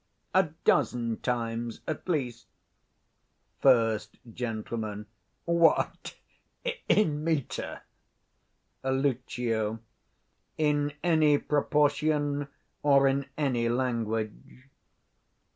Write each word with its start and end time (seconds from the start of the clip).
a 0.33 0.49
dozen 0.63 1.17
times 1.19 1.81
at 1.87 2.09
least. 2.09 2.47
20 3.61 3.61
First 3.61 4.17
Gent. 4.33 4.67
What, 5.45 6.15
in 6.89 7.23
metre? 7.23 7.81
Lucio. 8.83 9.77
In 10.57 10.93
any 11.03 11.37
proportion 11.37 12.47
or 12.81 13.07
in 13.07 13.27
any 13.37 13.69
language. 13.69 14.63